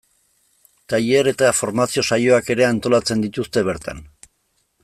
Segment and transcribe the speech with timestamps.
[0.93, 4.07] Tailer eta formazio saioak ere antolatzen dituzte bertan.